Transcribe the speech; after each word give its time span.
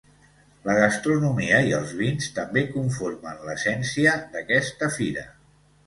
La 0.67 0.75
gastronomia 0.79 1.59
i 1.67 1.75
els 1.81 1.93
vins 2.01 2.31
també 2.39 2.65
conformen 2.73 3.41
l’essència 3.51 4.19
d’aquesta 4.35 4.95
fira. 5.01 5.33